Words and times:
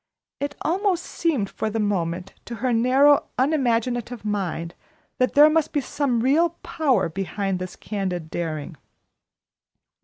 It 0.39 0.55
almost 0.63 1.03
seemed 1.03 1.47
for 1.47 1.69
the 1.69 1.79
moment 1.79 2.33
to 2.45 2.55
her 2.55 2.73
narrow, 2.73 3.27
unimaginative 3.37 4.25
mind 4.25 4.73
that 5.19 5.35
there 5.35 5.47
must 5.47 5.73
be 5.73 5.79
some 5.81 6.21
real 6.21 6.57
power 6.63 7.07
behind 7.07 7.59
this 7.59 7.75
candid 7.75 8.31
daring. 8.31 8.77